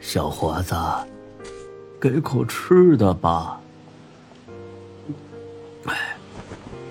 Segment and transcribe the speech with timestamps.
[0.00, 0.74] 小伙子，
[2.00, 3.60] 给口吃的吧。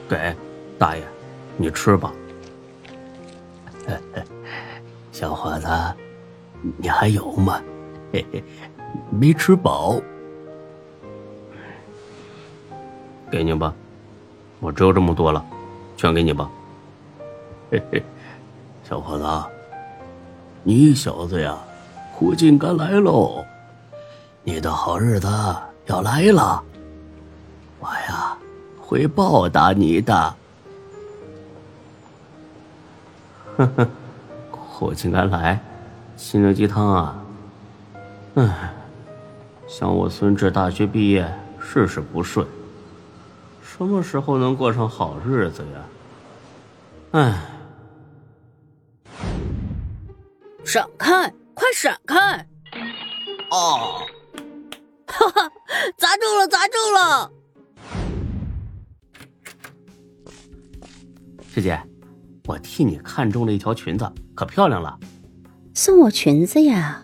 [0.10, 0.36] 给，
[0.78, 1.04] 大爷，
[1.58, 2.14] 你吃吧。
[5.12, 5.68] 小伙子，
[6.78, 7.62] 你还有吗？
[8.14, 8.44] 嘿嘿，
[9.10, 10.00] 没吃饱。
[13.30, 13.74] 给你吧，
[14.60, 15.46] 我只有这么多了，
[15.98, 16.50] 全给你吧。
[17.70, 18.04] 嘿嘿，
[18.84, 19.26] 小伙子，
[20.64, 21.58] 你小子呀，
[22.18, 23.46] 苦尽甘来喽！
[24.44, 25.28] 你的好日子
[25.86, 26.64] 要来了，
[27.80, 28.36] 我呀
[28.82, 30.36] 会报答你的。
[33.56, 33.88] 呵呵，
[34.50, 35.60] 苦尽甘来，
[36.16, 37.24] 心灵鸡汤啊！
[38.34, 38.74] 唉，
[39.68, 42.48] 想我孙志大学毕业，事事不顺。
[43.62, 45.86] 什么时候能过上好日子呀？
[47.12, 47.42] 唉！
[50.66, 51.32] 闪开！
[51.58, 52.16] 快闪开！
[53.50, 54.06] 哦！
[55.08, 55.52] 哈哈，
[55.98, 56.48] 砸中了！
[56.48, 57.32] 砸中了！
[61.52, 61.82] 师姐，
[62.46, 65.00] 我替你看中了一条裙子，可漂亮了。
[65.74, 67.04] 送我裙子呀？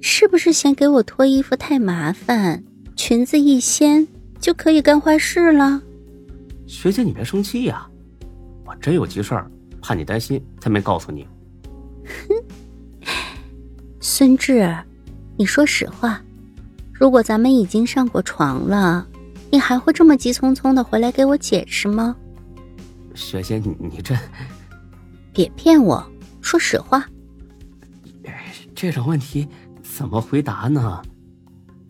[0.00, 2.64] 是不是嫌给我脱衣服太麻烦？
[2.96, 4.08] 裙子一掀。
[4.40, 5.80] 就可以干坏事了，
[6.66, 7.88] 学姐，你别生气呀，
[8.66, 9.48] 我真有急事儿，
[9.80, 11.28] 怕你担心才没告诉你。
[14.12, 14.76] 哼，孙志，
[15.38, 16.20] 你说实话，
[16.92, 19.06] 如果咱们已经上过床了，
[19.50, 22.14] 你还会这么急匆匆的回来给我解释吗？
[23.14, 24.14] 学姐，你你这，
[25.32, 26.06] 别骗我，
[26.42, 27.06] 说实话。
[28.74, 29.48] 这种问题
[29.82, 31.00] 怎么回答呢？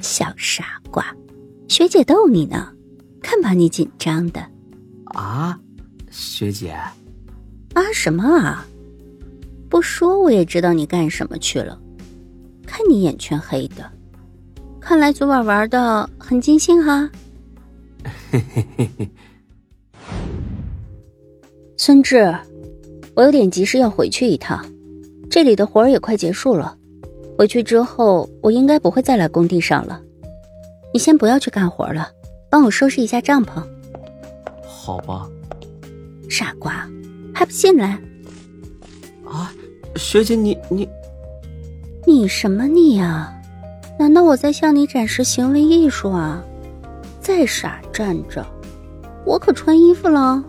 [0.00, 1.04] 小傻瓜。
[1.68, 2.72] 学姐逗你呢，
[3.20, 4.46] 看把你紧张的。
[5.06, 5.58] 啊，
[6.08, 6.70] 学姐，
[7.74, 8.64] 啊什么啊？
[9.68, 11.80] 不说我也知道你干什么去了。
[12.72, 13.84] 看你眼圈黑的，
[14.80, 17.10] 看来昨晚玩的很尽兴哈。
[18.30, 19.10] 嘿嘿嘿嘿。
[21.76, 22.34] 孙志，
[23.14, 24.64] 我有点急事要回去一趟，
[25.28, 26.74] 这里的活儿也快结束了。
[27.36, 30.00] 回去之后，我应该不会再来工地上了。
[30.94, 32.08] 你先不要去干活了，
[32.48, 33.62] 帮我收拾一下帐篷。
[34.66, 35.28] 好吧。
[36.30, 36.88] 傻瓜，
[37.34, 38.00] 还不进来？
[39.26, 39.52] 啊，
[39.96, 40.88] 学姐，你你
[42.22, 43.34] 你什么你呀？
[43.98, 46.40] 难道我在向你展示行为艺术啊？
[47.20, 48.46] 再傻站着，
[49.26, 50.40] 我可穿衣服了。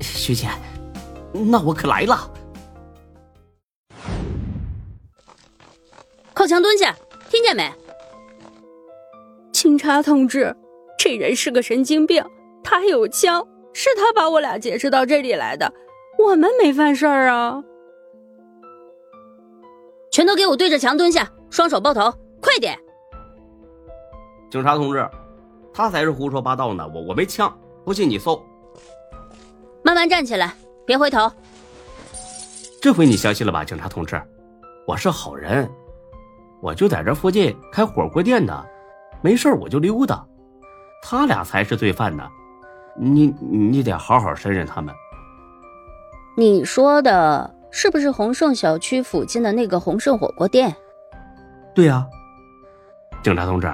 [0.00, 0.46] 学姐，
[1.32, 2.30] 那我可来了。
[6.32, 6.94] 靠墙蹲下，
[7.28, 7.68] 听见没？
[9.50, 10.54] 警察同志，
[10.96, 12.24] 这人是个神经病，
[12.62, 15.74] 他有枪，是他把我俩劫持到这里来的，
[16.16, 17.60] 我们没犯事儿啊！
[20.14, 22.02] 全都给我对着墙蹲下，双手抱头，
[22.40, 22.78] 快点！
[24.48, 25.10] 警察同志，
[25.72, 27.52] 他才是胡说八道呢，我我没枪，
[27.84, 28.40] 不信你搜。
[29.82, 30.54] 慢慢站起来，
[30.86, 31.28] 别回头。
[32.80, 34.22] 这回你相信了吧，警察同志？
[34.86, 35.68] 我是好人，
[36.62, 38.66] 我就在这附近开火锅店的。
[39.20, 40.24] 没事我就溜达，
[41.02, 42.24] 他俩才是罪犯呢，
[42.96, 44.94] 你你得好好审审他们。
[46.36, 50.72] 你说的是不是宏盛小区附近的那个宏盛火锅店？
[51.74, 52.06] 对呀，
[53.20, 53.68] 警察同志，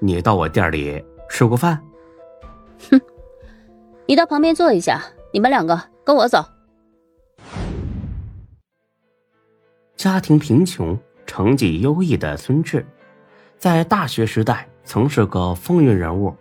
[0.00, 1.78] 你到我店里吃过饭？
[2.90, 2.98] 哼，
[4.06, 5.04] 你到旁边坐一下，
[5.34, 6.42] 你们两个跟我走。
[9.96, 12.86] 家庭贫穷，成绩优异的孙志。
[13.58, 16.34] 在大学时代曾是个风云人物，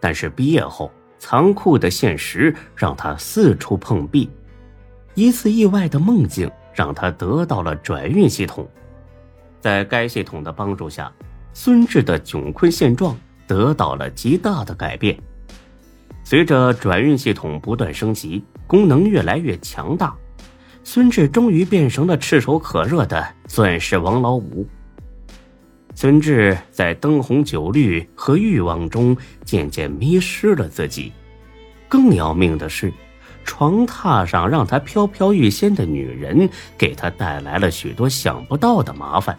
[0.00, 0.90] 但是毕业后，
[1.20, 4.28] 残酷的现实让他四处碰壁。
[5.14, 8.68] 一次意外的梦境让他得到了转运系统，
[9.60, 11.12] 在该系统的帮助下，
[11.52, 13.16] 孙志的窘困现状
[13.46, 15.16] 得到了极大的改变。
[16.24, 20.14] 随着转运系统不断升级，功能越来越强大，
[20.82, 24.66] 孙志终于变成了炙手可热的钻石王老五。
[25.94, 31.12] 孙志在灯红酒绿和欲望中渐渐迷失了自己。
[31.88, 32.92] 更要命的是，
[33.44, 39.38] 床榻上让他飘飘欲仙的女人，给他带来了许多想不到的麻烦。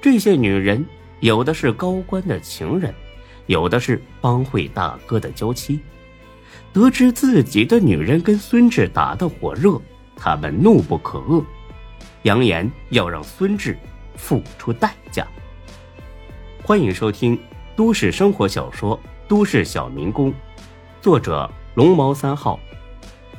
[0.00, 0.84] 这些女人，
[1.20, 2.92] 有的是高官的情人，
[3.46, 5.80] 有的是帮会大哥的娇妻。
[6.72, 9.80] 得知自己的女人跟孙志打得火热，
[10.16, 11.44] 他们怒不可遏，
[12.22, 13.78] 扬言要让孙志
[14.16, 15.26] 付出代价。
[16.64, 17.38] 欢迎收听
[17.76, 18.96] 都市生活小说
[19.28, 20.30] 《都市小民工》，
[21.00, 22.58] 作者龙毛三号，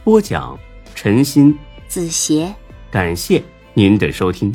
[0.04, 0.60] 播讲
[0.94, 1.58] 陈鑫、
[1.88, 2.54] 子邪。
[2.92, 3.42] 感谢
[3.74, 4.54] 您的收听。